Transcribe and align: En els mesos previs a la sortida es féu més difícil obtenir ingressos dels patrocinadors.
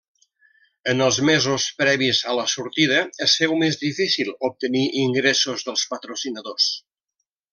En 0.93 1.01
els 1.07 1.19
mesos 1.29 1.65
previs 1.81 2.21
a 2.31 2.33
la 2.39 2.45
sortida 2.53 3.03
es 3.27 3.37
féu 3.43 3.53
més 3.65 3.77
difícil 3.83 4.33
obtenir 4.51 4.83
ingressos 5.05 5.69
dels 5.69 5.85
patrocinadors. 5.95 6.73